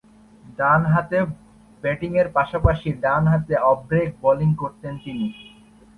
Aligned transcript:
ডানহাতে 0.57 1.19
ব্যাটিংয়ের 1.83 2.27
পাশাপাশি 2.29 2.89
ডানহাতে 3.03 3.55
অফ 3.69 3.77
ব্রেক 3.89 4.09
বোলিং 4.21 4.49
করতেন 4.53 4.93
তিনি। 5.03 5.27